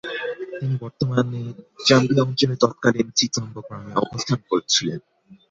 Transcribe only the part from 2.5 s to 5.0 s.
তৎকালীন চিতাম্বো গ্রামে অবস্থান করছিলেন।